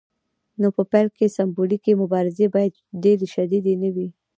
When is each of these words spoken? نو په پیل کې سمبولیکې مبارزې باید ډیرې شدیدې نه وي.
نو 0.61 0.67
په 0.75 0.83
پیل 0.91 1.07
کې 1.17 1.33
سمبولیکې 1.37 1.93
مبارزې 2.01 2.47
باید 2.55 2.73
ډیرې 3.03 3.25
شدیدې 3.33 3.73
نه 3.83 3.89
وي. 3.95 4.07